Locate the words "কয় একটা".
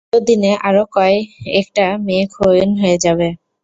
0.95-1.85